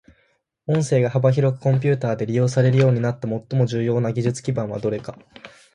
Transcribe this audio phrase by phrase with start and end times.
[0.65, 5.15] 音声が幅広くコンピュータで利用されるようになった最も重要な技術基盤はどれか。